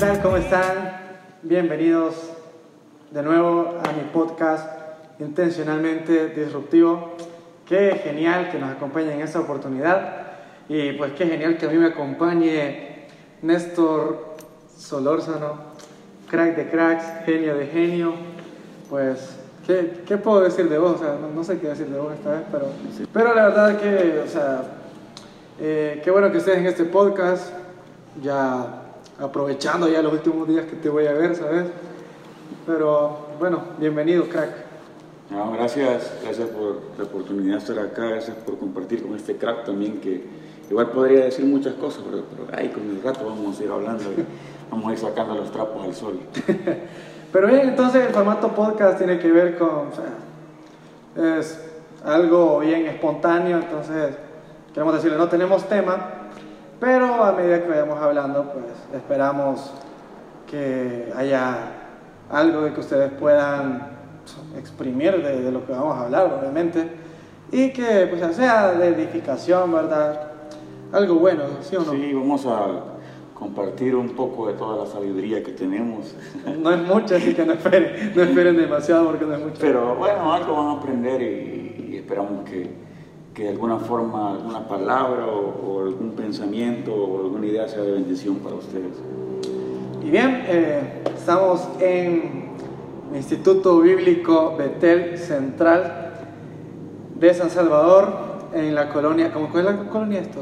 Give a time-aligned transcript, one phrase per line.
[0.00, 0.22] tal?
[0.22, 0.96] ¿Cómo están?
[1.42, 2.14] Bienvenidos
[3.10, 4.66] de nuevo a mi podcast
[5.18, 7.16] Intencionalmente Disruptivo.
[7.66, 10.28] Qué genial que nos acompañen en esta oportunidad
[10.70, 13.08] y pues qué genial que a mí me acompañe
[13.42, 14.36] Néstor
[14.74, 15.56] Solórzano,
[16.30, 18.14] crack de cracks, genio de genio.
[18.88, 20.94] Pues, ¿qué, qué puedo decir de vos?
[20.94, 22.68] O sea, no, sé qué decir de vos esta vez, pero,
[23.12, 24.62] pero la verdad que, o sea,
[25.60, 27.52] eh, qué bueno que estés en este podcast,
[28.22, 28.79] ya
[29.20, 31.66] aprovechando ya los últimos días que te voy a ver, ¿sabes?
[32.66, 34.50] Pero bueno, bienvenido, crack.
[35.30, 39.64] No, gracias, gracias por la oportunidad de estar acá, gracias por compartir con este crack
[39.64, 40.24] también que
[40.68, 44.04] igual podría decir muchas cosas, pero, pero ahí con el rato vamos a ir hablando
[44.04, 44.24] y
[44.70, 46.18] vamos a ir sacando los trapos al sol.
[47.32, 51.60] Pero bien, entonces el formato podcast tiene que ver con, o sea, es
[52.04, 54.16] algo bien espontáneo, entonces
[54.74, 56.29] queremos decirle, no tenemos tema,
[56.80, 58.64] pero a medida que vayamos hablando, pues
[58.94, 59.70] esperamos
[60.50, 61.58] que haya
[62.30, 63.88] algo de que ustedes puedan
[64.56, 66.88] exprimir de, de lo que vamos a hablar, obviamente,
[67.52, 70.30] y que pues sea de edificación, ¿verdad?
[70.92, 71.92] Algo bueno, ¿sí o no?
[71.92, 72.66] Sí, vamos a
[73.34, 76.14] compartir un poco de toda la sabiduría que tenemos.
[76.58, 79.56] No es mucho, así que no esperen, no esperen demasiado porque no es mucho.
[79.60, 82.70] Pero bueno, algo van a aprender y, y esperamos que,
[83.34, 87.92] que, de alguna forma, alguna palabra o, o, algún pensamiento o alguna idea sea de
[87.92, 88.96] bendición para ustedes.
[90.02, 92.50] Y bien, eh, estamos en
[93.10, 96.12] el Instituto Bíblico Betel Central
[97.14, 100.40] de San Salvador, en la colonia, ¿cómo cuál es la colonia esto?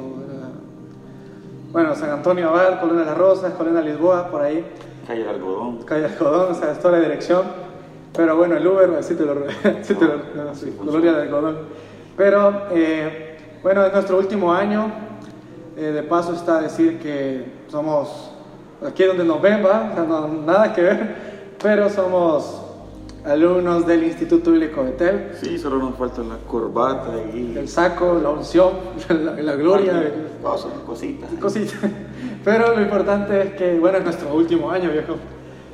[1.71, 4.65] Bueno, San Antonio Abad, Colonia Las Rosas, Colonia Lisboa, por ahí.
[5.07, 5.83] Calle del Algodón.
[5.83, 7.43] Calle del Algodón, o sea, es toda la dirección.
[8.15, 9.35] Pero bueno, el Uber, sí te lo...
[9.83, 11.59] Sí te lo no, sí, Colonia del Algodón.
[12.19, 14.91] Pero, eh, bueno, es nuestro último año.
[15.77, 18.33] Eh, de paso está decir que somos,
[18.85, 19.91] aquí donde nos ven, ¿va?
[19.93, 21.17] O sea, no, nada que ver,
[21.63, 22.61] pero somos
[23.25, 25.31] alumnos del Instituto Bíblico Betel.
[25.41, 27.57] Sí, solo nos falta la corbata y...
[27.57, 28.73] El saco, la unción,
[29.09, 30.13] la, la gloria.
[30.43, 31.31] Cosas, cositas.
[31.41, 31.79] Cositas.
[32.45, 35.15] Pero lo importante es que, bueno, es nuestro último año, viejo.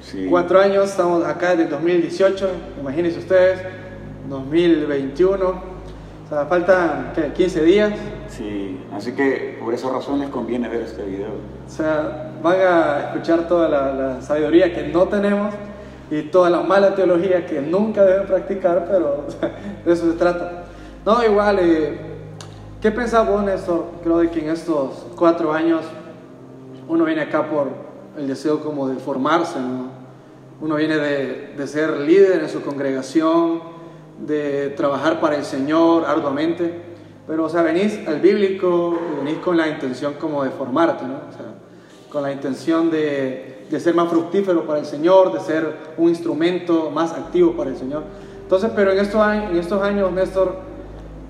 [0.02, 0.26] Sí.
[0.28, 2.48] Cuatro años, estamos acá desde el 2018,
[2.80, 3.60] imagínense ustedes,
[4.28, 5.73] 2021.
[6.24, 7.32] O sea, faltan, ¿qué?
[7.32, 7.92] 15 días.
[8.28, 11.28] Sí, así que por esa razón les conviene ver este video.
[11.66, 15.54] O sea, van a escuchar toda la, la sabiduría que no tenemos
[16.10, 19.26] y toda la mala teología que nunca deben practicar, pero
[19.84, 20.64] de eso se trata.
[21.04, 21.98] No, igual, eh,
[22.80, 23.84] ¿qué pensás vos, Néstor?
[24.02, 25.82] Creo de que en estos cuatro años
[26.88, 27.68] uno viene acá por
[28.16, 29.88] el deseo como de formarse, ¿no?
[30.60, 33.73] Uno viene de, de ser líder en su congregación,
[34.20, 36.82] de trabajar para el Señor arduamente,
[37.26, 41.14] pero, o sea, venís al bíblico, venís con la intención como de formarte, ¿no?
[41.14, 41.54] O sea,
[42.10, 46.90] con la intención de, de, ser más fructífero para el Señor, de ser un instrumento
[46.90, 48.04] más activo para el Señor.
[48.42, 50.56] Entonces, pero en estos años, en estos años Néstor,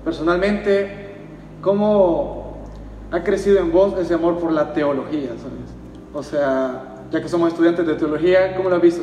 [0.03, 1.15] personalmente,
[1.61, 2.57] ¿cómo
[3.09, 5.31] ha crecido en vos ese amor por la teología?
[6.13, 9.01] O sea, ya que somos estudiantes de teología, ¿cómo lo has visto?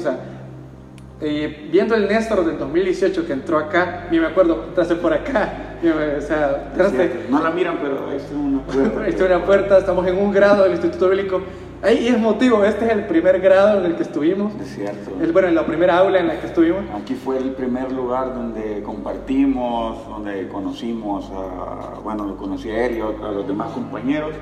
[1.25, 5.77] Eh, viendo el Néstor del 2018 que entró acá, ni me acuerdo, entraste por acá,
[5.81, 9.07] o sea, entraste, No la miran, pero ahí está una puerta.
[9.07, 11.41] está una puerta, estamos en un grado del Instituto Bíblico.
[11.81, 14.53] Ahí es motivo, este es el primer grado en el que estuvimos.
[14.61, 15.13] Es cierto.
[15.21, 16.83] El, bueno, en la primera aula en la que estuvimos.
[16.95, 22.99] Aquí fue el primer lugar donde compartimos, donde conocimos a, bueno, lo conocí a él
[22.99, 24.35] y a, a los demás compañeros.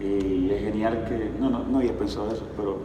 [0.00, 2.78] Y es genial que, no, no, no había pensado eso, pero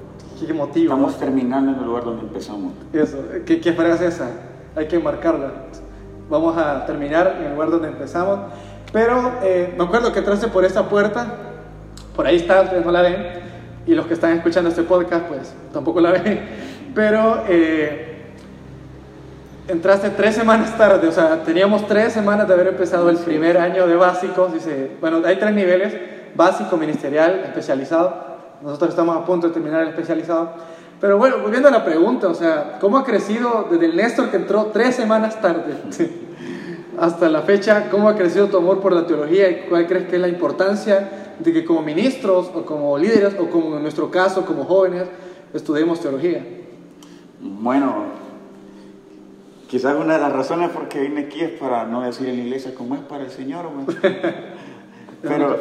[0.46, 0.96] ¿Qué motivo?
[0.96, 2.74] estamos terminando en el lugar donde empezamos.
[2.92, 4.32] Eso, ¿qué, qué frase es esa?
[4.76, 5.52] Hay que marcarla.
[6.32, 8.40] Vamos a terminar en el lugar donde empezamos.
[8.92, 11.28] Pero eh, me acuerdo que entraste por esta puerta,
[12.16, 13.16] por ahí está, ustedes no la ven,
[13.86, 16.42] y los que están escuchando este podcast, pues tampoco la ven.
[16.96, 18.24] Pero eh,
[19.68, 23.86] entraste tres semanas tarde, o sea, teníamos tres semanas de haber empezado el primer año
[23.86, 24.54] de básicos.
[24.54, 25.94] Dice, bueno, hay tres niveles:
[26.34, 28.31] básico, ministerial, especializado.
[28.64, 30.52] Nosotros estamos a punto de terminar el especializado.
[31.00, 34.38] Pero bueno, volviendo a la pregunta, o sea, ¿cómo ha crecido desde el Néstor que
[34.38, 35.76] entró tres semanas tarde
[37.00, 37.90] hasta la fecha?
[37.90, 41.10] ¿Cómo ha crecido tu amor por la teología y cuál crees que es la importancia
[41.40, 45.08] de que como ministros o como líderes o como en nuestro caso como jóvenes
[45.54, 46.46] estudiemos teología?
[47.40, 48.06] Bueno,
[49.68, 52.44] quizás una de las razones por qué vine aquí es para no decir en la
[52.44, 53.66] iglesia como es para el Señor,
[55.24, 55.58] pero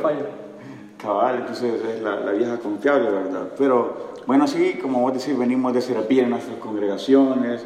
[1.00, 3.52] cabal, entonces es la, vieja confiable, ¿verdad?
[3.56, 7.64] Pero bueno, sí, como vos decís, venimos de servir en nuestras congregaciones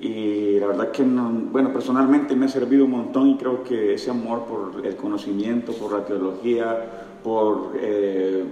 [0.00, 3.94] y la verdad que, no, bueno, personalmente me ha servido un montón y creo que
[3.94, 8.44] ese amor por el conocimiento, por la teología, por eh,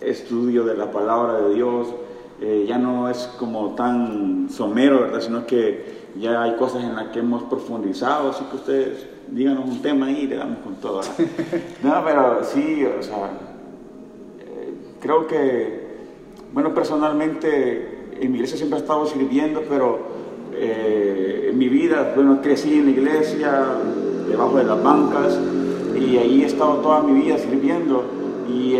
[0.00, 1.88] estudio de la palabra de Dios,
[2.40, 5.20] eh, ya no es como tan somero, ¿verdad?
[5.20, 9.82] Sino que ya hay cosas en las que hemos profundizado, así que ustedes díganos un
[9.82, 11.00] tema ahí y le damos con todo.
[11.82, 13.30] no, pero sí, o sea,
[14.40, 15.88] eh, creo que,
[16.52, 19.98] bueno, personalmente en mi iglesia siempre he estado sirviendo, pero
[20.52, 23.64] eh, en mi vida, bueno, crecí en la iglesia,
[24.28, 25.38] debajo de las bancas,
[25.96, 28.04] y ahí he estado toda mi vida sirviendo.
[28.48, 28.70] Y,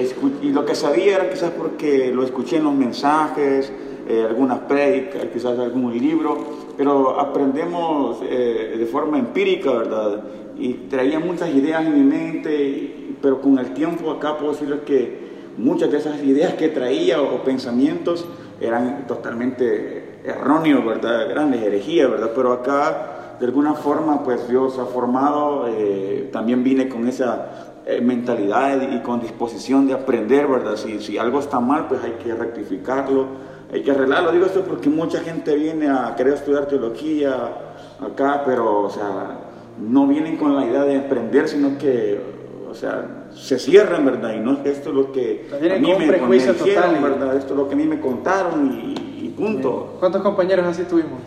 [0.50, 3.73] lo que sabía era quizás porque lo escuché en los mensajes,
[4.09, 6.37] eh, algunas prédicas, quizás algún libro,
[6.81, 10.23] pero aprendemos eh, de forma empírica, ¿verdad?
[10.59, 15.53] Y traía muchas ideas en mi mente, pero con el tiempo acá puedo decirles que
[15.59, 18.27] muchas de esas ideas que traía o, pensamientos
[18.62, 21.29] eran totalmente erróneos, ¿verdad?
[21.29, 22.31] Grandes herejías, ¿verdad?
[22.35, 28.00] Pero acá, de alguna forma, pues Dios ha formado, eh, también vine con esa eh,
[28.00, 30.77] mentalidad y con disposición de aprender, ¿verdad?
[30.77, 34.32] Si, si algo está mal, pues hay que rectificarlo, hay que arreglarlo.
[34.32, 37.52] Digo esto porque mucha gente viene a querer estudiar teología
[38.00, 39.38] acá, pero, o sea,
[39.78, 42.20] no vienen con la idea de aprender, sino que,
[42.69, 44.34] o sea, se cierran, ¿verdad?
[44.34, 47.37] Y no esto es lo que a mí me, prejuicio total, ¿verdad?
[47.37, 49.96] Esto es lo que a mí me contaron y, punto.
[49.99, 51.20] ¿Cuántos compañeros así tuvimos?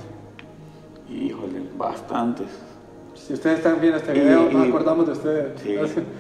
[1.10, 2.48] Híjole, bastantes.
[3.16, 5.62] Si ustedes están viendo este video, nos acordamos de ustedes.
[5.62, 5.76] Sí,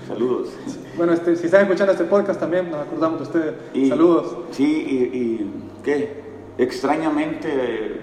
[0.07, 0.49] saludos.
[0.95, 3.89] Bueno, este, si están escuchando este podcast también, nos acordamos de ustedes.
[3.89, 4.37] saludos.
[4.51, 5.51] Sí, y,
[5.83, 6.21] ¿qué?
[6.59, 7.99] Extrañamente,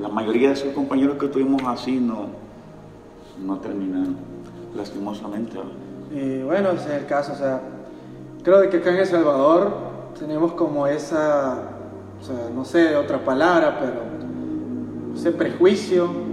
[0.00, 2.28] la mayoría de esos compañeros que tuvimos así no,
[3.44, 4.16] no terminaron,
[4.74, 5.58] lastimosamente.
[6.10, 7.60] Y bueno, ese es el caso, o sea,
[8.42, 9.70] creo que acá en El Salvador
[10.18, 11.68] tenemos como esa,
[12.18, 14.00] o sea, no sé otra palabra, pero
[15.14, 16.23] ese prejuicio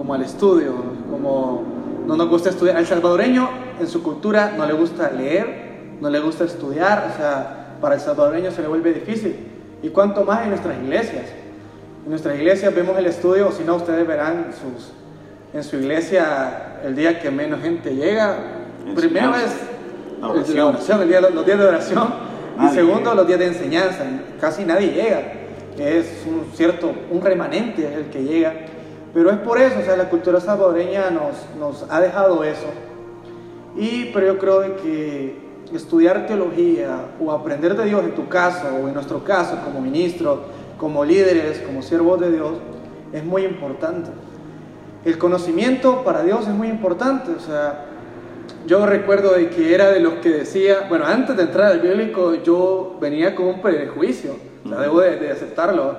[0.00, 0.72] como al estudio,
[1.10, 1.62] como
[2.06, 2.78] no nos gusta estudiar.
[2.78, 7.76] Al salvadoreño en su cultura no le gusta leer, no le gusta estudiar, o sea,
[7.82, 9.36] para el salvadoreño se le vuelve difícil.
[9.82, 11.26] Y cuanto más en nuestras iglesias.
[12.04, 14.92] En nuestras iglesias vemos el estudio, o si no, ustedes verán sus,
[15.52, 18.38] en su iglesia el día que menos gente llega.
[18.96, 22.08] Primero es la oración, el día, los días de oración.
[22.58, 24.06] y segundo, los días de enseñanza.
[24.40, 25.20] Casi nadie llega.
[25.76, 28.54] Es un cierto, un remanente el que llega.
[29.12, 32.66] Pero es por eso, o sea, la cultura salvadoreña nos, nos ha dejado eso.
[33.76, 38.88] Y, pero yo creo que estudiar teología o aprender de Dios en tu caso o
[38.88, 40.42] en nuestro caso como ministro,
[40.78, 42.52] como líderes, como siervos de Dios,
[43.12, 44.10] es muy importante.
[45.04, 47.86] El conocimiento para Dios es muy importante, o sea,
[48.66, 52.34] yo recuerdo de que era de los que decía, bueno, antes de entrar al bíblico
[52.34, 55.96] yo venía con un prejuicio, o sea, debo de, de aceptarlo,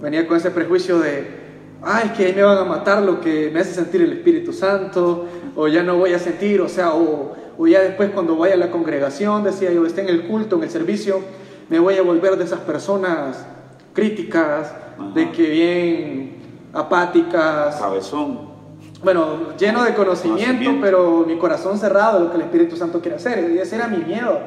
[0.00, 1.43] venía con ese prejuicio de,
[1.86, 5.26] ay, que me van a matar lo que me hace sentir el Espíritu Santo,
[5.56, 7.34] o ya no voy a sentir, o sea, o,
[7.66, 10.70] ya después cuando vaya a la congregación, decía yo, esté en el culto, en el
[10.70, 11.20] servicio,
[11.68, 13.44] me voy a volver de esas personas
[13.92, 14.72] críticas,
[15.14, 16.36] de que bien
[16.72, 17.76] apáticas.
[17.76, 18.54] Cabezón.
[19.02, 23.50] Bueno, lleno de conocimiento, pero mi corazón cerrado lo que el Espíritu Santo quiere hacer,
[23.50, 24.38] y ese era mi miedo.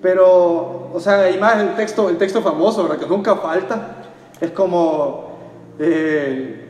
[0.00, 2.98] Pero, o sea, y más el texto, el texto famoso, ¿verdad?
[2.98, 3.98] que nunca falta,
[4.40, 5.31] es como
[5.78, 6.62] eh,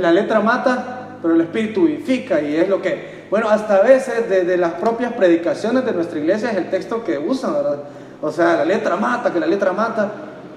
[0.00, 4.28] la letra mata, pero el espíritu vivifica y es lo que, bueno, hasta a veces
[4.28, 7.78] de, las propias predicaciones de nuestra iglesia es el texto que usan, ¿verdad?
[8.20, 10.10] O sea, la letra mata, que la letra mata.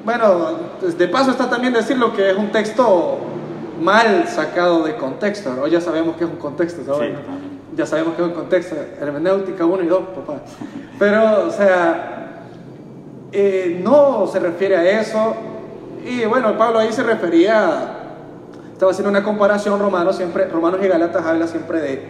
[0.04, 3.20] Bueno, pues, de paso está también decir lo que es un texto
[3.82, 6.82] mal sacado de contexto, hoy ya sabemos que es un contexto,
[7.76, 10.42] ya sabemos que es un contexto, hermenéutica 1 y 2, papá.
[10.98, 12.44] Pero, o sea,
[13.32, 15.36] eh, no se refiere a eso,
[16.08, 17.98] y bueno, Pablo ahí se refería,
[18.72, 22.02] estaba haciendo una comparación, Romanos, siempre, Romanos y Galatas habla siempre de,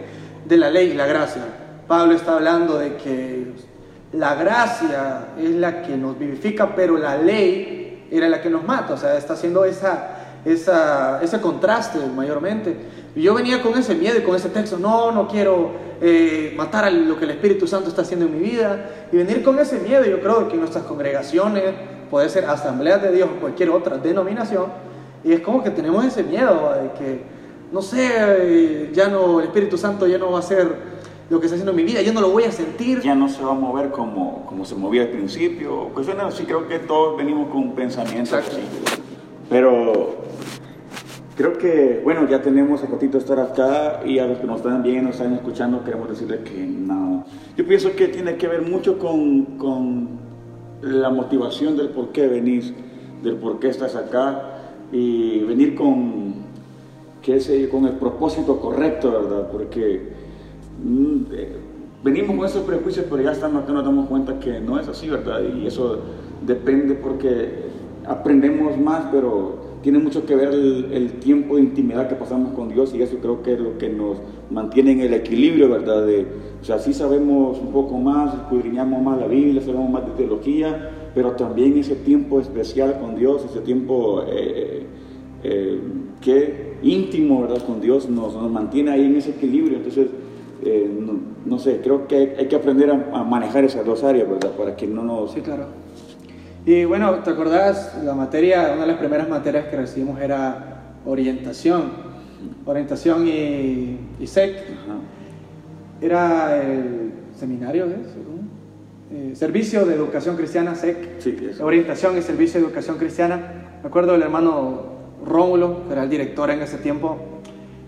[0.44, 1.42] de la ley y la gracia.
[1.86, 3.52] Pablo está hablando de que
[4.12, 8.94] la gracia es la que nos vivifica, pero la ley era la que nos mata.
[8.94, 12.76] O sea, está haciendo esa, esa, ese contraste mayormente.
[13.14, 16.84] Y yo venía con ese miedo y con ese texto, no, no quiero eh, matar
[16.84, 19.08] a lo que el Espíritu Santo está haciendo en mi vida.
[19.10, 21.64] Y venir con ese miedo, yo creo que en nuestras congregaciones,
[22.10, 24.66] puede ser Asamblea de Dios o cualquier otra denominación,
[25.24, 27.22] y es como que tenemos ese miedo de que,
[27.72, 30.98] no sé, ya no, el Espíritu Santo ya no va a ser
[31.30, 33.00] lo que está haciendo en mi vida, yo no lo voy a sentir.
[33.00, 35.90] Ya no se va a mover como, como se movía al principio.
[35.92, 38.62] Pues bueno, sí creo que todos venimos con un pensamiento así.
[39.50, 40.16] Pero
[41.36, 44.82] creo que, bueno, ya tenemos a Cotito estar acá y a los que nos están
[44.82, 47.26] viendo, nos están escuchando, queremos decirles que no.
[47.56, 50.27] Yo pienso que tiene que ver mucho con, con
[50.82, 52.72] la motivación del por qué venís,
[53.22, 54.58] del por qué estás acá
[54.92, 56.34] y venir con,
[57.22, 59.48] qué con el propósito correcto, ¿verdad?
[59.50, 60.12] Porque
[60.82, 61.56] mm, eh,
[62.02, 65.40] venimos con esos prejuicios, pero ya estamos, nos damos cuenta que no es así, ¿verdad?
[65.42, 65.98] Y eso
[66.46, 67.66] depende porque
[68.06, 72.92] aprendemos más, pero tiene mucho que ver el, tiempo de intimidad que pasamos con Dios
[72.94, 74.18] y eso creo que es lo que nos
[74.50, 76.04] mantiene en el equilibrio, ¿verdad?
[76.04, 76.26] De,
[76.60, 80.90] o sea, sí sabemos un poco más, escudriñamos más la Biblia, sabemos más de teología,
[81.14, 84.82] pero también ese tiempo especial con Dios, ese tiempo eh,
[85.42, 85.80] eh,
[86.20, 87.64] que íntimo, ¿verdad?
[87.64, 89.78] Con Dios nos, nos, mantiene ahí en ese equilibrio.
[89.78, 90.08] Entonces,
[90.66, 90.86] eh,
[91.46, 94.50] no, sé, creo que hay, que aprender a, a, manejar esas dos áreas, ¿verdad?
[94.50, 95.32] Para que no nos...
[95.32, 95.87] Sí, claro
[96.68, 97.96] y bueno, ¿te acordás?
[98.04, 101.92] La materia, una de las primeras materias que recibimos era orientación.
[102.66, 104.64] Orientación y, y SEC.
[106.02, 109.34] Era el seminario, ¿eh?
[109.34, 111.20] Servicio de Educación Cristiana, SEC.
[111.20, 113.78] Sí, orientación y Servicio de Educación Cristiana.
[113.82, 114.82] Me acuerdo del hermano
[115.24, 117.16] Rómulo, que era el director en ese tiempo,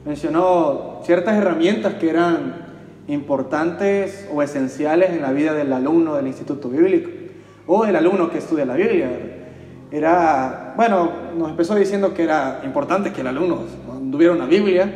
[0.07, 2.65] mencionó ciertas herramientas que eran
[3.09, 7.20] importantes o esenciales en la vida del alumno del Instituto Bíblico
[7.73, 9.09] o el alumno que estudia la Biblia.
[9.93, 11.09] Era, bueno,
[11.39, 13.61] nos empezó diciendo que era importante que el alumno
[14.11, 14.93] tuviera una Biblia.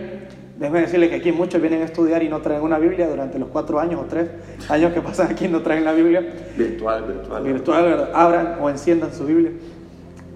[0.58, 3.48] Déjeme decirle que aquí muchos vienen a estudiar y no traen una Biblia durante los
[3.50, 4.28] cuatro años o tres
[4.68, 6.20] años que pasan aquí no traen la Biblia.
[6.56, 7.44] Virtual, virtual.
[7.44, 9.52] Virtual, abran o enciendan su Biblia.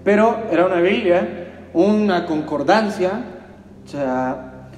[0.05, 3.21] Pero era una Biblia, una concordancia,
[3.83, 4.69] o sea,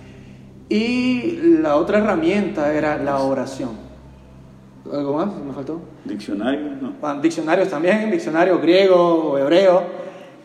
[0.68, 3.90] y la otra herramienta era la oración.
[4.91, 5.27] ¿Algo más?
[5.35, 5.79] ¿Me faltó?
[6.05, 7.21] Diccionario, no.
[7.21, 9.83] diccionarios también, diccionario griego o hebreo.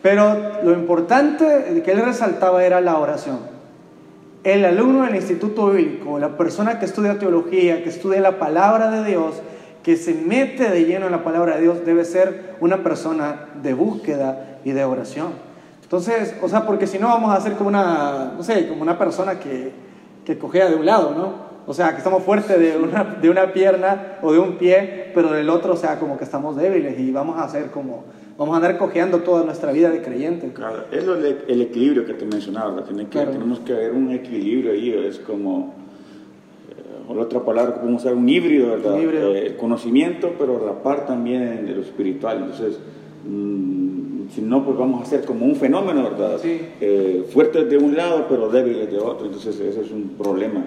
[0.01, 3.39] Pero lo importante que él resaltaba era la oración.
[4.43, 9.09] El alumno del Instituto Bíblico, la persona que estudia teología, que estudia la palabra de
[9.09, 9.41] Dios,
[9.83, 13.73] que se mete de lleno en la palabra de Dios, debe ser una persona de
[13.73, 15.29] búsqueda y de oración.
[15.81, 18.99] Entonces, o sea, porque si no vamos a ser como una, no sé, como una
[18.99, 19.71] persona que,
[20.25, 21.46] que cogea de un lado, ¿no?
[21.69, 25.33] O sea, que estamos fuertes de una, de una pierna o de un pie, pero
[25.33, 28.05] del otro, o sea, como que estamos débiles y vamos a hacer como,
[28.37, 30.53] vamos a andar cojeando toda nuestra vida de creyente.
[30.53, 34.91] Claro, es el, equilibrio que te mencionaba, Tiene que, tenemos que haber un equilibrio ahí,
[34.91, 35.73] es como,
[36.69, 38.93] eh, o la otra palabra que podemos usar, un híbrido, ¿verdad?
[38.93, 39.35] Un híbrido.
[39.35, 42.43] Eh, conocimiento, pero la par también de lo espiritual.
[42.43, 42.79] Entonces,
[43.27, 46.37] mm, si no, pues vamos a ser como un fenómeno, ¿verdad?
[46.41, 46.61] Sí.
[46.79, 49.25] Eh, fuertes de un lado, pero débiles de otro.
[49.25, 50.63] Entonces, ese es un problema.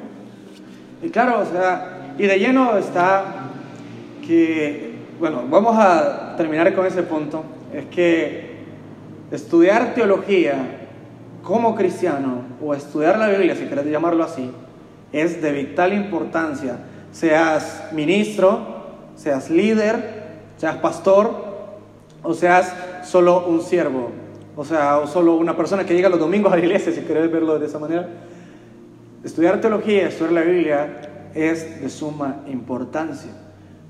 [1.02, 3.24] Y claro, o sea, y de lleno está
[4.26, 8.56] que, bueno, vamos a terminar con ese punto, es que
[9.30, 10.56] estudiar teología
[11.42, 14.50] como cristiano o estudiar la Biblia, si querés llamarlo así,
[15.12, 16.76] es de vital importancia,
[17.12, 18.60] seas ministro,
[19.16, 20.20] seas líder,
[20.58, 21.32] seas pastor
[22.22, 24.10] o seas solo un siervo,
[24.56, 27.30] o sea, o solo una persona que llega los domingos a la iglesia, si querés
[27.32, 28.06] verlo de esa manera.
[29.22, 31.00] Estudiar teología, estudiar la Biblia
[31.34, 33.30] es de suma importancia.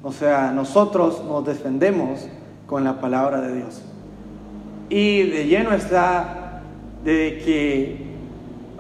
[0.03, 2.27] O sea, nosotros nos defendemos
[2.67, 3.81] con la palabra de Dios.
[4.89, 6.63] Y de lleno está
[7.05, 7.97] de que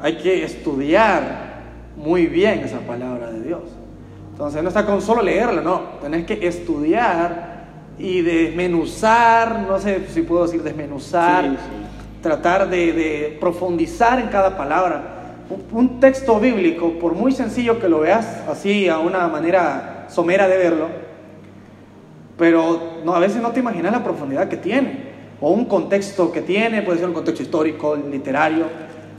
[0.02, 1.60] hay que estudiar
[1.96, 3.62] muy bien esa palabra de Dios.
[4.32, 7.60] Entonces no está con solo leerla, no, tenés que estudiar
[7.96, 11.44] y desmenuzar, no sé si puedo decir desmenuzar,
[12.22, 15.19] tratar de, de profundizar en cada palabra
[15.72, 20.56] un texto bíblico, por muy sencillo que lo veas así a una manera somera de
[20.56, 20.88] verlo,
[22.38, 26.42] pero no, a veces no te imaginas la profundidad que tiene, o un contexto que
[26.42, 28.66] tiene, puede ser un contexto histórico, literario,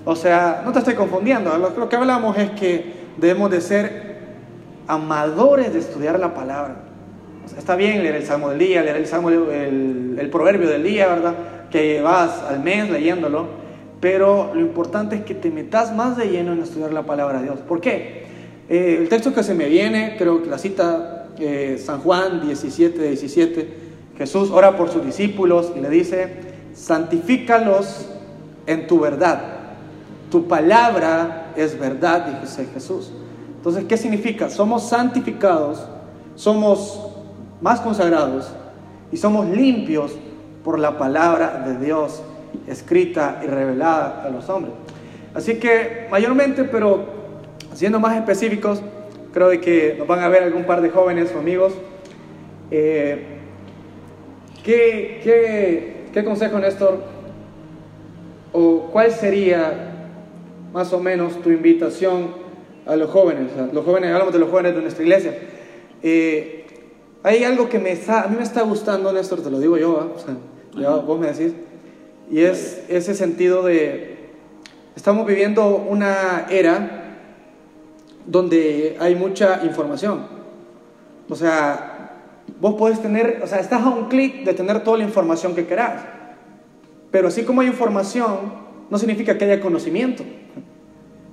[0.05, 4.11] o sea, no te estoy confundiendo, lo, que hablamos es que debemos de ser
[4.87, 6.77] amadores de estudiar la palabra.
[7.57, 11.07] está bien leer el Salmo del día, leer el, Salmo, el, el proverbio del día,
[11.07, 11.33] ¿verdad?
[11.69, 13.60] Que vas al mes leyéndolo,
[14.01, 17.45] pero lo importante es que te metas más de lleno en estudiar la palabra de
[17.45, 17.59] Dios.
[17.59, 18.25] ¿Por qué?
[18.67, 22.99] Eh, el texto que se me viene, creo que la cita eh, San Juan 17,
[22.99, 23.73] 17,
[24.17, 26.35] Jesús ora por sus discípulos y le dice,
[26.73, 28.07] santifícalos
[28.65, 29.39] en tu verdad.
[30.31, 33.11] Tu palabra es verdad, dice Jesús.
[33.57, 34.49] Entonces, ¿qué significa?
[34.49, 35.85] Somos santificados,
[36.35, 37.07] somos
[37.61, 38.49] más consagrados
[39.11, 40.13] y somos limpios
[40.63, 42.23] por la palabra de Dios
[42.67, 44.73] escrita y revelada a los hombres.
[45.33, 47.05] Así que mayormente, pero
[47.73, 48.81] siendo más específicos,
[49.33, 51.73] creo de que nos van a ver algún par de jóvenes o amigos.
[52.69, 53.25] Eh,
[54.63, 56.99] ¿qué, qué, consejo, Néstor?
[58.51, 59.89] ¿O cuál sería
[60.73, 62.29] más o menos tu invitación
[62.85, 63.51] a los jóvenes?
[63.71, 65.37] los jóvenes, hablamos de los jóvenes de nuestra iglesia.
[66.03, 66.65] Eh,
[67.23, 70.13] hay algo que me está, a mí me está gustando, Néstor, te lo digo yo,
[71.05, 71.53] vos me decís.
[72.29, 74.29] Y es ese sentido de,
[74.95, 77.17] estamos viviendo una era
[78.25, 80.25] donde hay mucha información.
[81.29, 82.11] O sea,
[82.59, 85.65] vos podés tener, o sea, estás a un clic de tener toda la información que
[85.65, 86.03] querás.
[87.09, 88.53] Pero así como hay información,
[88.89, 90.23] no significa que haya conocimiento.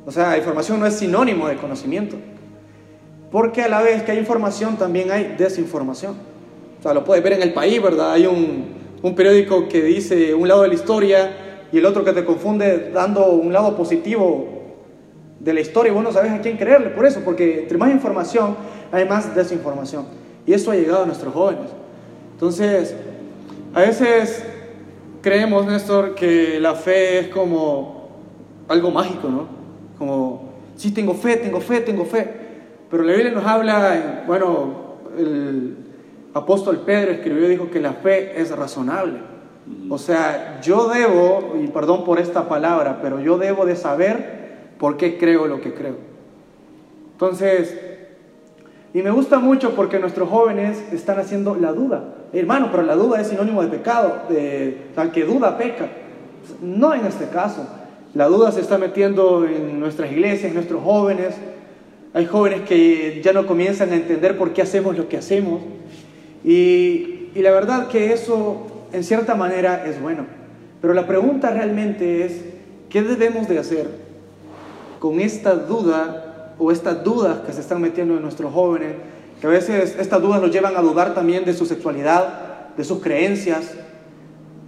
[0.06, 2.16] O sea, información no es sinónimo de conocimiento.
[3.30, 6.16] Porque a la vez que hay información, también hay desinformación.
[6.78, 8.12] O sea, lo puedes ver en el país, ¿verdad?
[8.12, 11.30] Hay un, un periódico que dice un lado de la historia
[11.72, 14.48] y el otro que te confunde dando un lado positivo
[15.38, 17.90] de la historia y vos no sabes a quién creerle por eso, porque entre más
[17.90, 18.56] información
[18.90, 20.06] hay más desinformación.
[20.46, 21.70] Y eso ha llegado a nuestros jóvenes.
[22.32, 22.96] Entonces,
[23.74, 24.44] a veces
[25.22, 28.08] creemos, Néstor, que la fe es como
[28.66, 29.46] algo mágico, ¿no?
[29.98, 32.28] Como, sí, tengo fe, tengo fe, tengo fe.
[32.90, 35.76] Pero la Biblia nos habla, bueno, el
[36.34, 39.18] apóstol Pedro escribió dijo que la fe es razonable.
[39.90, 44.96] O sea, yo debo, y perdón por esta palabra, pero yo debo de saber por
[44.96, 45.96] qué creo lo que creo.
[47.12, 47.76] Entonces,
[48.94, 52.14] y me gusta mucho porque nuestros jóvenes están haciendo la duda.
[52.32, 54.22] Hermano, pero la duda es sinónimo de pecado.
[54.28, 55.88] De, tal que duda peca.
[56.62, 57.66] No en este caso.
[58.14, 61.34] La duda se está metiendo en nuestras iglesias, en nuestros jóvenes.
[62.14, 65.60] Hay jóvenes que ya no comienzan a entender por qué hacemos lo que hacemos.
[66.44, 70.26] Y, y la verdad que eso, en cierta manera, es bueno.
[70.80, 72.44] Pero la pregunta realmente es,
[72.88, 73.88] ¿qué debemos de hacer
[74.98, 78.94] con esta duda o estas dudas que se están metiendo en nuestros jóvenes,
[79.40, 83.00] que a veces estas dudas los llevan a dudar también de su sexualidad, de sus
[83.00, 83.74] creencias,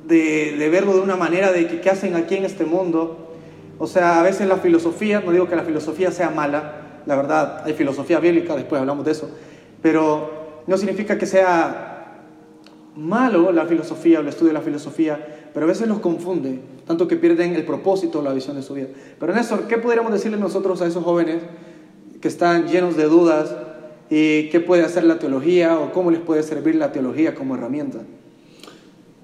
[0.06, 3.34] de, de verlo de una manera de que qué hacen aquí en este mundo.
[3.78, 6.74] O sea, a veces la filosofía, no digo que la filosofía sea mala,
[7.06, 9.30] la verdad, hay filosofía bíblica, después hablamos de eso,
[9.82, 12.22] pero no significa que sea
[12.96, 17.08] malo la filosofía o el estudio de la filosofía, pero a veces los confunde, tanto
[17.08, 18.88] que pierden el propósito o la visión de su vida.
[19.18, 21.42] Pero Néstor, ¿qué podríamos decirle nosotros a esos jóvenes
[22.20, 23.54] que están llenos de dudas
[24.10, 27.98] y qué puede hacer la teología o cómo les puede servir la teología como herramienta.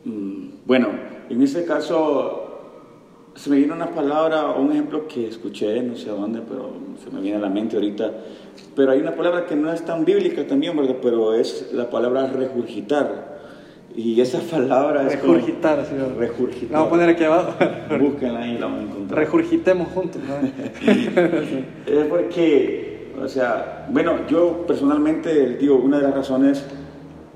[0.04, 0.88] Mm, bueno,
[1.28, 2.45] en ese caso
[3.36, 6.72] se me viene una palabra o un ejemplo que escuché, no sé dónde, pero
[7.02, 8.10] se me viene a la mente ahorita.
[8.74, 10.96] Pero hay una palabra que no es tan bíblica también, ¿verdad?
[11.02, 13.36] Pero es la palabra regurgitar.
[13.94, 16.16] Y esa palabra es Regurgitar, señor.
[16.16, 16.70] Regurgitar.
[16.70, 17.54] La vamos a poner aquí abajo.
[17.98, 19.24] Búsquenla y la van a encontrar.
[19.24, 20.20] Regurgitemos juntos.
[20.26, 20.92] ¿no?
[21.86, 26.64] es porque, o sea, bueno, yo personalmente digo, una de las razones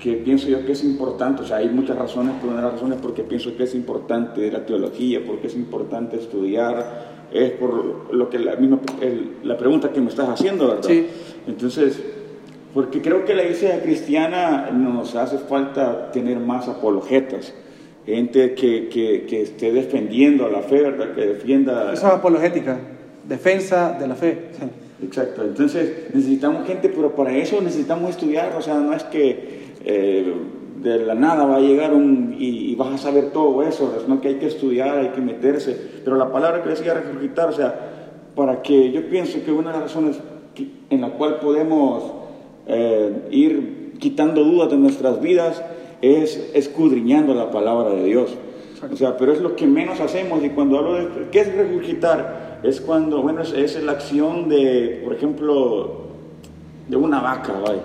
[0.01, 2.73] que pienso yo que es importante, o sea, hay muchas razones, pero una de las
[2.73, 8.27] razones porque pienso que es importante la teología, porque es importante estudiar, es por lo
[8.27, 10.83] que la, misma, el, la pregunta que me estás haciendo, ¿verdad?
[10.87, 11.05] Sí.
[11.47, 12.01] Entonces,
[12.73, 17.53] porque creo que la iglesia cristiana nos hace falta tener más apologetas,
[18.03, 21.13] gente que, que, que esté defendiendo la fe, ¿verdad?
[21.13, 21.93] Que defienda...
[21.93, 22.79] Eso es apologética,
[23.27, 24.49] defensa de la fe.
[25.03, 30.33] Exacto, entonces necesitamos gente, pero para eso necesitamos estudiar, o sea, no es que eh,
[30.81, 34.29] de la nada va a llegar un, y, vas a saber todo eso, sino que
[34.29, 37.75] hay que estudiar, hay que meterse, pero la palabra que decía regurgitar, o sea,
[38.35, 40.19] para que yo pienso que una de las razones
[40.89, 42.03] en la cual podemos
[42.67, 45.61] eh, ir quitando dudas de nuestras vidas
[46.01, 48.35] es escudriñando la palabra de Dios.
[48.91, 52.59] O sea, pero es lo que menos hacemos y cuando hablo de, ¿qué es regurgitar?
[52.63, 56.07] Es cuando, bueno, es, es la acción de, por ejemplo,
[56.87, 57.79] de una vaca, ¿vale?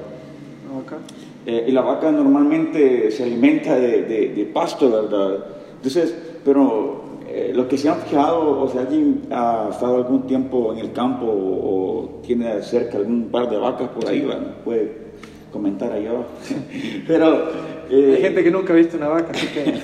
[0.84, 0.98] Okay.
[1.46, 5.44] Eh, y la vaca normalmente se alimenta de, de, de pasto, ¿verdad?
[5.76, 6.12] Entonces,
[6.44, 10.80] pero eh, los que se han fijado, o sea, alguien ha estado algún tiempo en
[10.80, 15.06] el campo o, o tiene cerca algún par de vacas por ahí, bueno, puede
[15.52, 16.26] comentar ahí abajo.
[17.06, 17.50] pero
[17.90, 19.74] eh, hay gente que nunca ha visto una vaca, así que...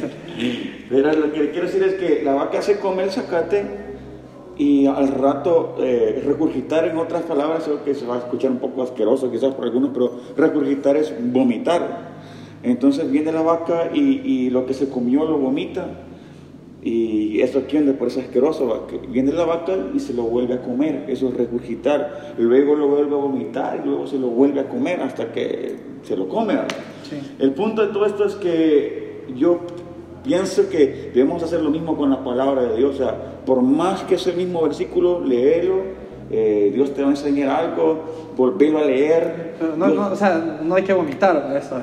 [0.91, 3.65] pero lo que quiero decir es que la vaca se come el zacate
[4.59, 8.59] y al rato eh, regurgitar, en otras palabras, creo que se va a escuchar un
[8.59, 12.13] poco asqueroso quizás por algunos, pero regurgitar es vomitar.
[12.63, 15.87] Entonces viene la vaca y, y lo que se comió lo vomita
[16.83, 20.55] y eso aquí donde por eso es asqueroso, viene la vaca y se lo vuelve
[20.55, 24.61] a comer, eso es regurgitar, luego lo vuelve a vomitar y luego se lo vuelve
[24.61, 26.55] a comer hasta que se lo come.
[27.09, 27.21] Sí.
[27.39, 29.61] El punto de todo esto es que yo
[30.23, 34.03] pienso que debemos hacer lo mismo con la palabra de Dios, o sea, por más
[34.03, 39.55] que ese mismo versículo, léelo, eh, Dios te va a enseñar algo, volverlo a leer.
[39.59, 41.77] Pero no, no, o sea, no hay que vomitar eso.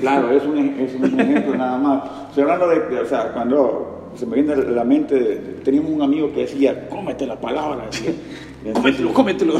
[0.00, 2.02] Claro, es un, es un ejemplo nada más.
[2.28, 6.30] Estoy hablando de, o sea, cuando se me viene a la mente, teníamos un amigo
[6.32, 7.86] que decía, cómete la palabra.
[7.86, 8.12] Decía.
[8.74, 9.54] cómetelo, cómetelo.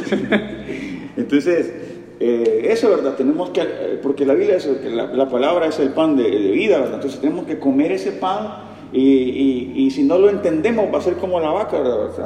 [1.17, 1.73] Entonces,
[2.21, 3.15] eh, eso, ¿verdad?
[3.17, 3.63] Tenemos que,
[4.03, 6.97] porque la Biblia es la, la, palabra es el pan de, de, vida, ¿verdad?
[6.97, 11.39] Entonces tenemos que comer ese pan Y, si no lo entendemos, va a ser como
[11.41, 11.79] la vaca,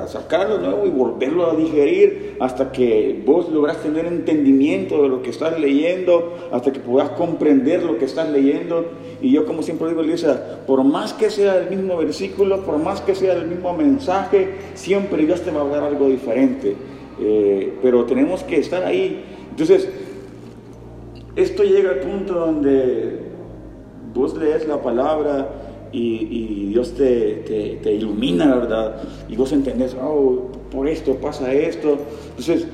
[0.07, 5.31] sacarlo nuevo y volverlo a digerir hasta que vos logras tener entendimiento de lo que
[5.31, 8.87] estás leyendo, hasta que puedas comprender lo que estás leyendo.
[9.21, 13.01] Y yo, como siempre digo, Elisa, por más que sea el mismo versículo, por más
[13.03, 16.77] que sea el mismo mensaje, siempre Dios te va a dar algo diferente.
[17.21, 19.23] Eh, pero tenemos que estar ahí.
[19.55, 19.89] Entonces,
[21.37, 23.21] esto llega al punto donde
[24.13, 25.49] vos lees la palabra
[25.93, 29.01] y, Dios te, te, ilumina, ¿verdad?
[29.29, 31.99] Y vos entendés, oh, por esto pasa esto.
[32.31, 32.67] Entonces,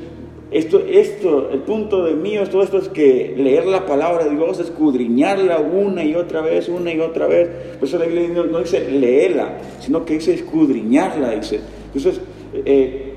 [0.51, 4.59] esto, esto, el punto de mío, todo esto es que leer la palabra de Dios,
[4.59, 7.77] escudriñarla una y otra vez, una y otra vez.
[7.79, 11.61] Por eso la Biblia no, dice leerla, sino que dice escudriñarla, dice.
[11.93, 12.23] Entonces,
[12.65, 13.13] eh,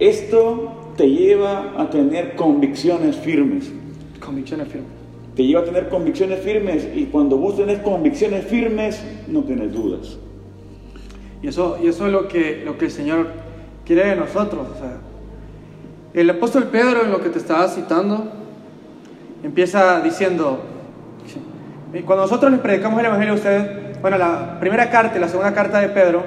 [0.00, 3.70] esto te lleva a tener convicciones firmes.
[4.20, 4.96] Convicciones firmes
[5.36, 10.16] te lleva a tener convicciones firmes y cuando vos tenés convicciones firmes no tienes dudas.
[11.42, 13.28] Y eso, y eso es lo que, lo que el Señor
[13.84, 14.66] quiere de nosotros.
[16.14, 18.32] el apóstol Pedro, en lo que te estaba citando,
[19.42, 20.60] empieza diciendo,
[22.06, 25.52] cuando nosotros les predicamos el Evangelio a ustedes, bueno, la primera carta y la segunda
[25.52, 26.24] carta de Pedro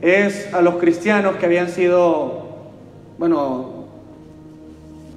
[0.00, 2.48] es a los cristianos que habían sido,
[3.18, 3.75] bueno,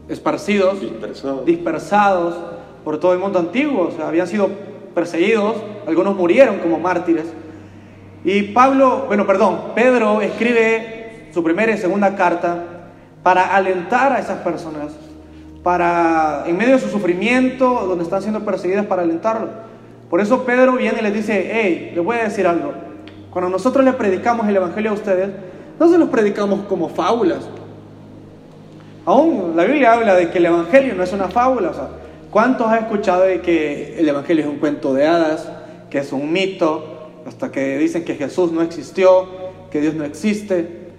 [0.09, 2.35] esparcidos, dispersados, dispersados
[2.83, 4.49] por todo el mundo antiguo, o sea, habían sido
[4.95, 5.55] perseguidos,
[5.87, 7.25] algunos murieron como mártires.
[8.23, 12.63] Y Pablo, bueno, perdón, Pedro escribe su primera y segunda carta
[13.23, 14.91] para alentar a esas personas,
[15.63, 19.49] para, en medio de su sufrimiento, donde están siendo perseguidas, para alentarlos.
[20.09, 22.73] Por eso Pedro viene y les dice, hey, les voy a decir algo.
[23.29, 25.29] Cuando nosotros les predicamos el Evangelio a ustedes,
[25.79, 27.47] no se los predicamos como fábulas.
[29.09, 31.71] Aún la Biblia habla de que el Evangelio no es una fábula.
[31.71, 31.89] O sea,
[32.29, 35.49] ¿Cuántos has escuchado de que el Evangelio es un cuento de hadas,
[35.89, 39.27] que es un mito, hasta que dicen que Jesús no existió,
[39.71, 40.91] que Dios no existe?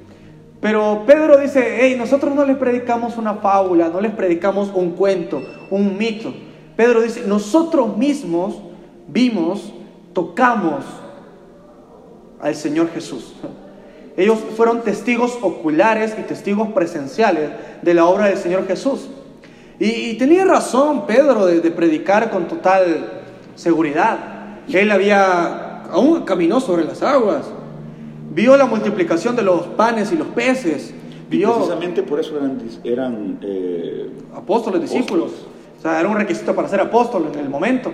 [0.60, 5.40] Pero Pedro dice, hey, nosotros no les predicamos una fábula, no les predicamos un cuento,
[5.70, 6.34] un mito.
[6.74, 8.60] Pedro dice, nosotros mismos
[9.06, 9.72] vimos,
[10.12, 10.84] tocamos
[12.40, 13.36] al Señor Jesús.
[14.16, 17.50] Ellos fueron testigos oculares y testigos presenciales
[17.82, 19.08] de la obra del Señor Jesús.
[19.78, 23.22] Y, tenía razón Pedro de, predicar con total
[23.54, 24.18] seguridad.
[24.70, 27.46] Él había, aún caminó sobre las aguas,
[28.30, 30.92] vio la multiplicación de los panes y los peces.
[31.30, 35.30] Vio, precisamente por eso eran, eran eh, apóstoles, discípulos.
[35.78, 37.90] O sea, era un requisito para ser apóstol en el momento.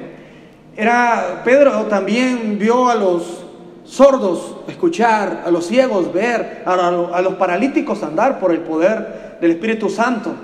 [0.77, 3.46] Era, Pedro también vio a los
[3.87, 9.88] sordos escuchar, a los ciegos ver, a los paralíticos andar por el poder del Espíritu
[9.88, 10.35] Santo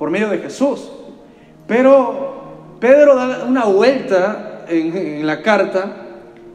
[0.00, 0.90] por medio de Jesús.
[1.66, 5.92] Pero Pedro da una vuelta en, la carta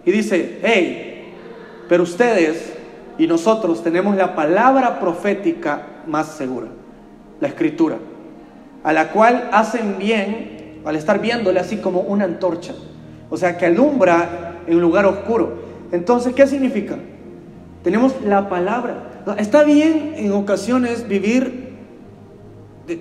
[0.04, 1.34] y dice, hey,
[1.88, 2.74] pero ustedes
[3.18, 6.68] y nosotros tenemos la palabra profética más segura,
[7.40, 7.98] la escritura,
[8.84, 12.74] a la cual hacen bien al estar viéndole así como una antorcha,
[13.30, 15.54] o sea, que alumbra en un lugar oscuro.
[15.92, 16.98] Entonces, ¿qué significa?
[17.84, 19.24] Tenemos la palabra.
[19.38, 21.66] Está bien en ocasiones vivir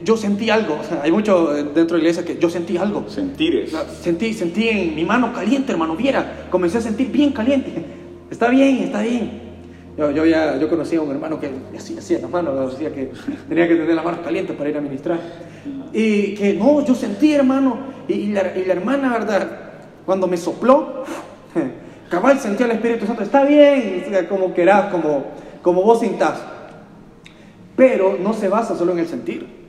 [0.03, 3.05] yo sentí algo, hay mucho dentro de la iglesia que yo sentí algo.
[3.09, 3.69] Sentir
[4.01, 7.73] Sentí, sentí en mi mano caliente, hermano, viera, comencé a sentir bien caliente.
[8.31, 9.43] Está bien, está bien.
[9.97, 13.13] Yo, yo ya yo conocía a un hermano que así hacía las manos, decía que
[13.49, 15.21] tenía que tener las manos calientes para ir a ministrar.
[15.93, 19.61] Y que no, yo sentí, hermano, y, la, hermana, ¿verdad?
[20.05, 21.05] Cuando me sopló,
[22.11, 25.25] cabal sentía el Espíritu Santo, está bien, como querás, como,
[25.63, 26.43] como vos sintás.
[27.77, 29.65] Pero no se basa solo en el sentir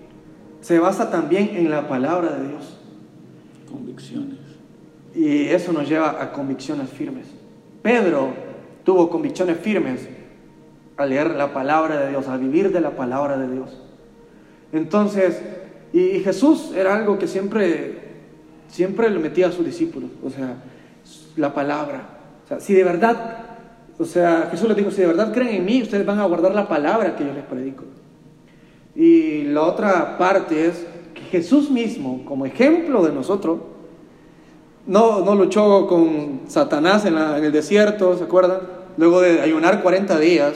[0.65, 2.75] se basa también en la palabra de Dios.
[3.71, 4.39] Convicciones.
[5.13, 7.27] Y eso nos lleva a convicciones firmes.
[7.83, 8.33] Pedro
[8.83, 10.09] tuvo convicciones firmes
[10.97, 13.79] al leer la palabra de Dios, al vivir de la palabra de Dios.
[14.73, 15.39] Entonces,
[15.93, 17.99] y, Jesús era algo que siempre,
[18.67, 20.55] siempre le metía a sus discípulos, o sea,
[21.35, 22.09] la palabra.
[22.45, 23.37] O sea, si de verdad,
[23.97, 26.53] o sea, Jesús les dijo, si de verdad creen en mí, ustedes van a guardar
[26.53, 27.83] la palabra que yo les predico.
[28.95, 33.59] Y la otra parte es que Jesús mismo, como ejemplo de nosotros,
[34.87, 38.59] no, no luchó con Satanás en, el desierto, ¿se acuerdan?
[38.97, 40.53] Luego de ayunar 40 días,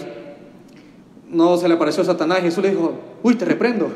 [1.30, 3.92] no se le apareció Satanás Jesús le dijo, uy, te reprendo.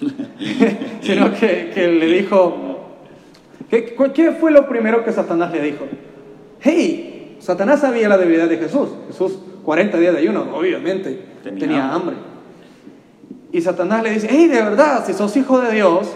[1.00, 2.54] Sino que, que, le dijo,
[3.70, 5.86] ¿qué, ¿qué fue lo primero que Satanás le dijo?
[6.60, 8.90] Hey, Satanás sabía la debilidad de Jesús.
[9.08, 12.16] Jesús, 40 días de ayuno, obviamente, tenía hambre.
[13.52, 16.08] Y Satanás le dice, hey, de verdad, si sos hijo de Dios,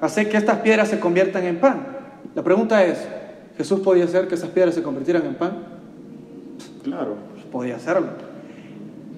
[0.00, 1.86] hace que estas piedras se conviertan en pan.
[2.34, 3.06] La pregunta es,
[3.56, 5.64] Jesús podía hacer que esas piedras se convirtieran en pan.
[6.82, 7.16] Claro.
[7.52, 8.08] Podía hacerlo.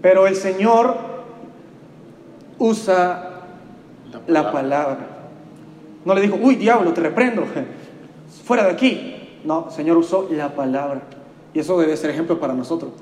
[0.01, 0.97] Pero el Señor
[2.59, 3.31] usa
[4.27, 4.99] la palabra.
[6.05, 7.45] No le dijo, uy, diablo, te reprendo,
[8.45, 9.22] fuera de aquí.
[9.45, 11.03] No, el Señor usó la palabra.
[11.55, 12.93] Y eso debe ser ejemplo para nosotros.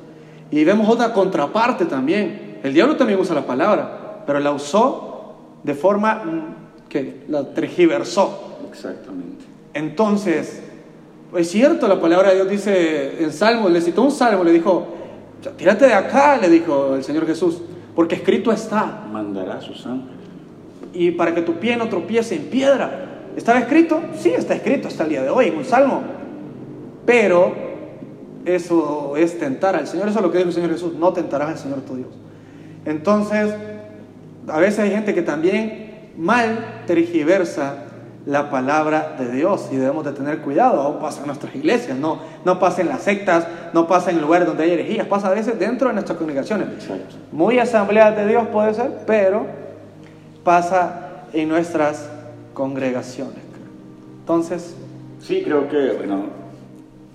[0.51, 2.59] Y vemos otra contraparte también.
[2.63, 8.57] El diablo también usa la palabra, pero la usó de forma mm, que la tergiversó.
[8.71, 9.45] Exactamente.
[9.73, 10.63] Entonces,
[11.37, 14.89] es cierto, la palabra de Dios dice en Salmo, le citó un salmo, le dijo,
[15.57, 17.63] tírate de acá, le dijo el Señor Jesús,
[17.95, 19.07] porque escrito está.
[19.11, 20.17] Mandará sus ángeles.
[20.93, 23.07] Y para que tu pie no tropiece en piedra.
[23.37, 24.01] ¿Estaba escrito?
[24.19, 26.03] Sí, está escrito hasta el día de hoy en un salmo.
[27.07, 27.53] Pero
[28.45, 30.09] eso es tentar al Señor.
[30.09, 30.95] Eso es lo que dijo el Señor Jesús.
[30.95, 32.09] No tentarás al Señor tu Dios.
[32.85, 33.55] Entonces,
[34.49, 37.85] a veces hay gente que también mal tergiversa
[38.27, 40.81] la palabra de Dios y debemos de tener cuidado.
[40.81, 44.47] Aún pasa en nuestras iglesias, no, no pasa en las sectas, no pasa en lugares
[44.47, 46.69] donde hay herejías, pasa a veces dentro de nuestras congregaciones.
[47.33, 49.47] Muy asamblea de Dios puede ser, pero
[50.45, 52.09] pasa en nuestras
[52.55, 53.39] congregaciones.
[54.21, 54.75] Entonces...
[55.21, 56.40] Sí, creo que, bueno,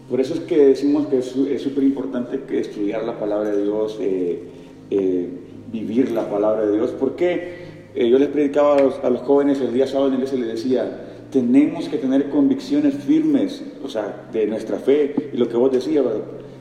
[0.09, 3.97] por eso es que decimos que es súper importante que estudiar la palabra de Dios,
[3.99, 4.43] eh,
[4.91, 5.29] eh,
[5.71, 7.65] vivir la palabra de Dios, porque
[7.95, 11.89] eh, yo les predicaba a los, jóvenes el día sábado en iglesia les decía, tenemos
[11.89, 16.05] que tener convicciones firmes, o sea, de nuestra fe y lo que vos decías,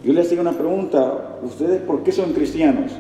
[0.03, 2.93] Yo les hacía una pregunta, ¿ustedes por qué son cristianos?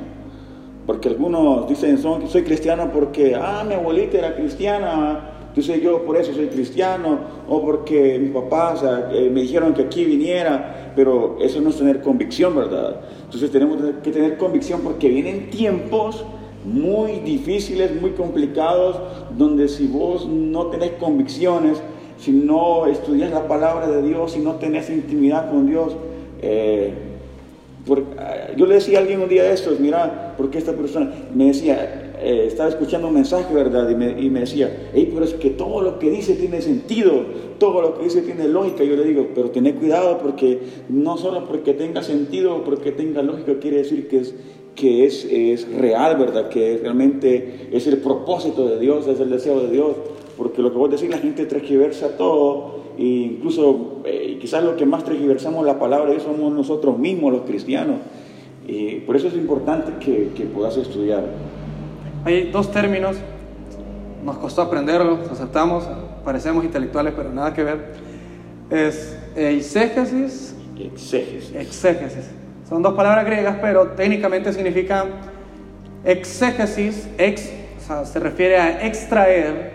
[0.87, 6.17] Porque algunos dicen, son, soy cristiano porque, ah, mi abuelita era cristiana, entonces yo por
[6.17, 7.17] eso soy cristiano,
[7.49, 12.03] o porque mis papás eh, me dijeron que aquí viniera, pero eso no es tener
[12.03, 12.97] convicción, ¿verdad?
[13.23, 16.25] Entonces tenemos que tener convicción porque vienen tiempos
[16.65, 18.99] muy difíciles, muy complicados,
[19.39, 21.81] donde si vos no tenés convicciones,
[22.19, 25.95] si no estudias la palabra de Dios, si no tenés intimidad con Dios,
[26.43, 26.95] eh,
[27.87, 31.45] eh, yo le decía a alguien un día de estos, mira, porque esta persona me
[31.45, 33.89] decía, eh, estaba escuchando un mensaje, ¿verdad?
[33.91, 37.13] Y me, y decía, pero es que todo lo que dice tiene sentido,
[37.59, 38.83] todo lo que dice tiene lógica.
[38.83, 43.23] Yo le digo, pero tened cuidado porque no solo porque tenga sentido o porque tenga
[43.23, 44.35] lógica quiere decir que es,
[44.75, 46.49] que es, es real, ¿verdad?
[46.49, 49.95] Que realmente es el propósito de Dios, es el deseo de Dios.
[50.39, 54.87] Porque lo que vos decís, la gente transgiversa todo, e incluso eh, quizás lo que
[54.87, 57.97] más transgiversamos la palabra de somos nosotros mismos, los cristianos.
[58.67, 61.25] Y por eso es importante que, que puedas estudiar.
[62.25, 63.17] Hay dos términos,
[64.25, 65.87] nos costó aprenderlos, aceptamos,
[66.25, 67.93] parecemos intelectuales, pero nada que ver.
[68.71, 70.57] Es exégesis.
[70.79, 71.55] Exégesis.
[71.55, 72.31] Exégesis.
[72.67, 75.09] Son dos palabras griegas, pero técnicamente significan
[76.03, 79.73] exégesis, ex, o sea, se refiere a extraer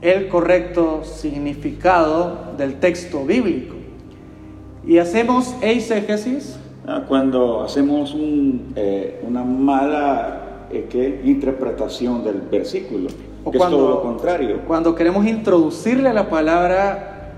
[0.00, 3.76] el correcto significado del texto bíblico.
[4.84, 6.58] Y hacemos exégesis.
[6.84, 10.41] Ah, cuando hacemos un, eh, una mala
[10.72, 11.20] eh, ¿qué?
[11.24, 13.08] interpretación del versículo,
[13.44, 14.60] o que cuando, es todo lo contrario.
[14.66, 17.32] Cuando queremos introducirle a la palabra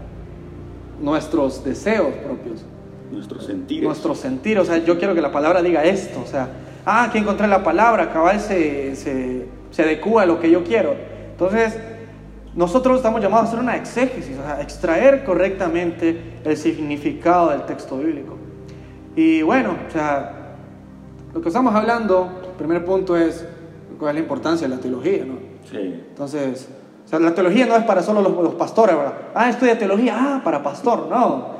[1.00, 2.64] nuestros deseos propios.
[3.10, 3.84] Nuestros sentidos.
[3.84, 4.68] Nuestros sentidos.
[4.68, 6.20] O sea, yo quiero que la palabra diga esto.
[6.22, 6.48] O sea,
[6.84, 10.94] ah, que encontré la palabra, cabal se, se, se adecua a lo que yo quiero.
[11.30, 11.78] Entonces,
[12.54, 18.36] nosotros estamos llamados a hacer una exégesis, a extraer correctamente el significado del texto bíblico.
[19.16, 20.56] Y bueno, o sea,
[21.32, 23.44] lo que estamos hablando, el primer punto es
[23.98, 25.34] cuál es la importancia de la teología, ¿no?
[25.68, 25.76] Sí.
[25.78, 26.68] Entonces,
[27.04, 29.14] o sea, la teología no es para solo los, los pastores, ¿verdad?
[29.34, 31.54] Ah, estudia teología, ah, para pastor, no.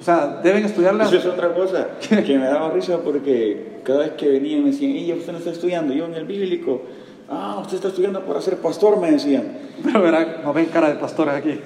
[0.00, 1.04] O sea, deben estudiarla.
[1.04, 4.92] Eso es otra cosa que me daba risa porque cada vez que venían me decían,
[4.92, 6.82] ella usted no está estudiando, yo en el bíblico.
[7.28, 9.58] Ah, usted está estudiando para ser pastor, me decían.
[9.82, 11.50] Pero verá, no ven cara de pastor aquí,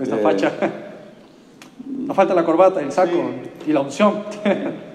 [0.00, 0.52] esta eh, facha.
[1.86, 3.30] No falta la corbata, el saco
[3.66, 4.22] y la unción.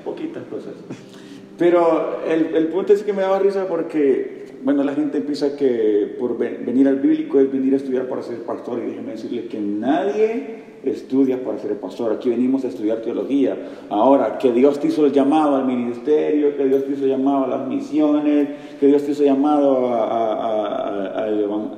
[0.06, 0.74] Poquitas cosas.
[1.62, 6.15] Pero el, el punto es que me daba risa porque, bueno, la gente piensa que
[6.19, 8.80] por venir al bíblico es venir a estudiar para ser pastor.
[8.80, 12.13] Y déjeme decirle que nadie estudia para ser pastor.
[12.13, 13.58] Aquí venimos a estudiar teología.
[13.89, 17.48] Ahora, que Dios te hizo el llamado al ministerio, que Dios te hizo llamado a
[17.48, 21.22] las misiones, que Dios te hizo llamado a,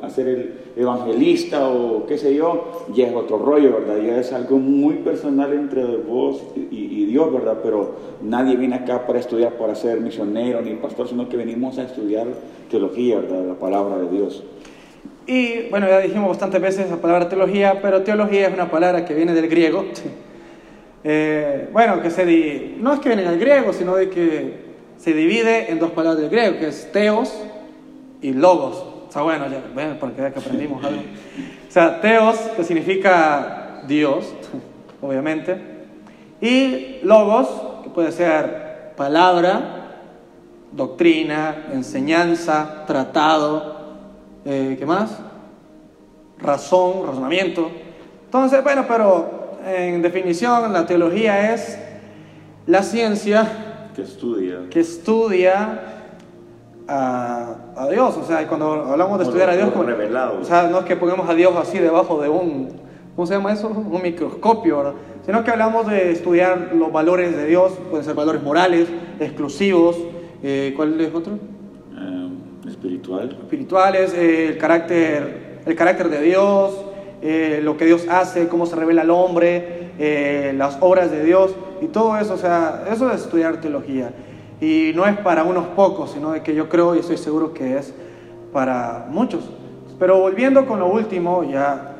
[0.02, 3.98] a, ser el evangelista o qué sé yo, ya es otro rollo, ¿verdad?
[3.98, 7.60] Ya es algo muy personal entre vos y, Dios, ¿verdad?
[7.64, 11.84] Pero nadie viene acá para estudiar para ser misionero ni pastor, sino que venimos a
[11.84, 12.28] estudiar
[12.70, 13.46] teología, ¿verdad?
[13.46, 14.44] La palabra de Dios.
[15.26, 19.14] Y bueno, ya dijimos bastantes veces la palabra teología, pero teología es una palabra que
[19.14, 19.86] viene del griego.
[21.06, 24.54] Eh, bueno, que se no es que viene del griego, sino de que
[24.98, 27.34] se divide en dos palabras del griego, que es teos
[28.22, 28.78] y logos.
[29.08, 31.02] O sea, bueno, ya, bueno, porque ya que aprendimos algo.
[31.02, 34.34] O sea, teos, que significa Dios,
[35.02, 35.58] obviamente.
[36.42, 37.48] Y logos,
[37.84, 40.00] que puede ser palabra,
[40.72, 43.73] doctrina, enseñanza, tratado,
[44.46, 45.20] eh, ¿qué más?
[46.40, 47.70] Razón, razonamiento.
[48.26, 51.80] Entonces, bueno, pero en definición, la teología es
[52.66, 55.82] la ciencia que estudia, que estudia
[56.88, 58.18] a, a Dios.
[58.18, 60.40] O sea, cuando hablamos de estudiar a Dios, como, revelado.
[60.42, 62.70] o sea, no es que pongamos a Dios así debajo de un,
[63.16, 63.70] ¿cómo se llama eso?
[63.70, 64.94] Un microscopio, ¿verdad?
[65.26, 69.98] Sino que hablamos de estudiar los valores de Dios, pueden ser valores morales, exclusivos.
[70.42, 71.36] Eh, ¿Cuál es otro?
[71.96, 72.30] Eh,
[72.68, 73.38] espiritual.
[73.42, 76.86] Espirituales, eh, el, carácter, el carácter de Dios,
[77.22, 81.56] eh, lo que Dios hace, cómo se revela al hombre, eh, las obras de Dios
[81.82, 82.34] y todo eso.
[82.34, 84.12] O sea, eso es estudiar teología.
[84.60, 87.78] Y no es para unos pocos, sino de que yo creo y estoy seguro que
[87.78, 87.94] es
[88.52, 89.44] para muchos.
[90.00, 91.96] Pero volviendo con lo último, ya,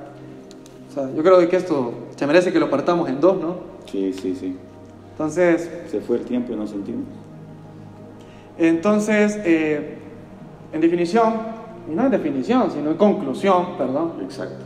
[0.90, 3.56] o sea, yo creo que esto se merece que lo partamos en dos, ¿no?
[3.92, 4.58] Sí, sí, sí.
[5.12, 7.06] Entonces, Se fue el tiempo y no sentimos.
[8.58, 10.00] entonces eh,
[10.74, 11.34] en definición,
[11.90, 14.64] y no en definición, sino en conclusión, perdón, Exacto.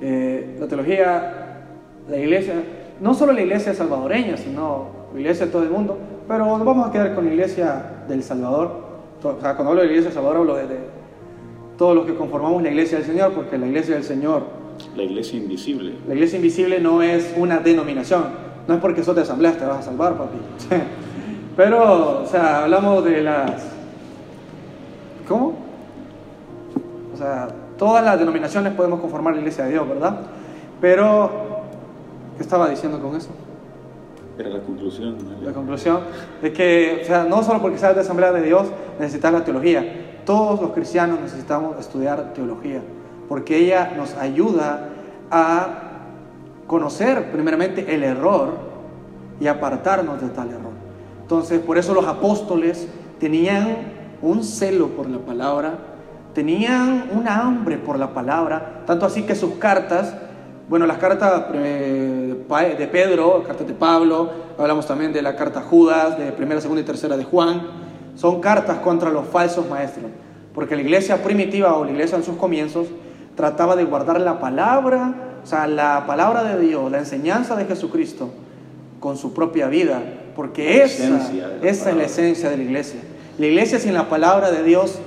[0.00, 1.66] eh, la teología,
[2.08, 2.54] la iglesia,
[3.00, 6.88] no solo la iglesia salvadoreña, sino la iglesia de todo el mundo, pero nos vamos
[6.88, 8.84] a quedar con la iglesia del Salvador.
[9.22, 10.78] O sea, cuando hablo de la iglesia del Salvador hablo de, de
[11.78, 14.42] todos los que conformamos la iglesia del Señor, porque la iglesia del Señor,
[14.96, 15.94] La iglesia invisible.
[16.06, 18.24] la iglesia invisible no es una denominación,
[18.68, 20.36] no es porque sos de asamblea te vas a salvar, papi.
[21.56, 23.73] Pero, o sea, hablamos de las...
[25.28, 25.54] ¿Cómo?
[27.12, 30.20] O sea, todas las denominaciones podemos conformar la iglesia de Dios, ¿verdad?
[30.80, 31.30] Pero,
[32.36, 33.30] ¿qué estaba diciendo con eso?
[34.38, 35.16] Era la conclusión.
[35.18, 35.46] ¿no?
[35.46, 36.00] La conclusión
[36.42, 38.66] de que, o sea, no solo porque seas de Asamblea de Dios
[38.98, 42.82] necesitas la teología, todos los cristianos necesitamos estudiar teología,
[43.28, 44.88] porque ella nos ayuda
[45.30, 45.66] a
[46.66, 48.54] conocer primeramente el error
[49.40, 50.72] y apartarnos de tal error.
[51.22, 52.88] Entonces, por eso los apóstoles
[53.20, 55.78] tenían un celo por la palabra,
[56.34, 60.14] tenían una hambre por la palabra, tanto así que sus cartas,
[60.68, 62.34] bueno, las cartas eh,
[62.78, 66.84] de Pedro, cartas de Pablo, hablamos también de la carta Judas, de primera, segunda y
[66.84, 67.62] tercera de Juan,
[68.16, 70.10] son cartas contra los falsos maestros,
[70.54, 72.88] porque la iglesia primitiva o la iglesia en sus comienzos
[73.36, 78.30] trataba de guardar la palabra, o sea, la palabra de Dios, la enseñanza de Jesucristo
[79.00, 80.02] con su propia vida,
[80.34, 81.20] porque esa,
[81.62, 83.00] esa es la esencia de la iglesia.
[83.38, 84.98] La iglesia sin la palabra de Dios,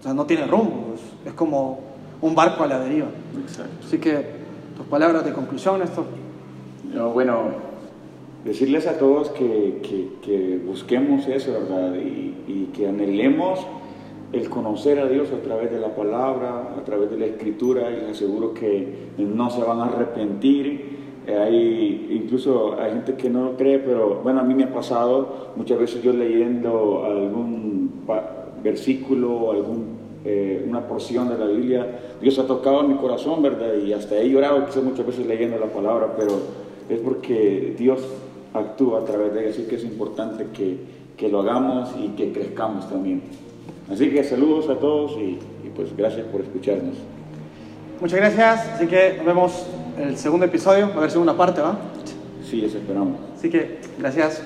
[0.00, 1.80] o sea, no tiene rumbo, es, es como
[2.20, 3.06] un barco a la deriva.
[3.40, 3.72] Exacto.
[3.86, 4.24] Así que
[4.76, 6.04] tus palabras de conclusión, esto.
[6.92, 7.42] No, bueno,
[8.44, 11.94] decirles a todos que, que- que busquemos eso, ¿verdad?
[11.96, 13.64] Y, y que anhelemos
[14.32, 18.00] el conocer a Dios a través de la palabra, a través de la escritura, y
[18.00, 21.03] les aseguro que no se van a arrepentir.
[21.26, 24.72] Eh, Hay, incluso hay gente que no lo cree, pero bueno, a mí me ha
[24.74, 27.90] pasado muchas veces yo leyendo algún
[28.62, 31.86] versículo, algún, eh, una porción de la Biblia,
[32.20, 33.74] Dios ha tocado mi corazón, ¿verdad?
[33.84, 36.32] Y hasta he llorado quizás muchas veces leyendo la palabra, pero
[36.88, 38.00] es porque Dios
[38.52, 40.76] actúa a través de ella, así que es importante que,
[41.16, 43.22] que lo hagamos y que crezcamos también.
[43.90, 46.96] Así que saludos a todos y, y pues gracias por escucharnos.
[48.00, 49.66] Muchas gracias, así que nos vemos
[49.98, 51.76] el segundo episodio, va a haber segunda parte, ¿va?
[52.48, 53.18] Sí, les esperamos.
[53.36, 54.42] Así que gracias.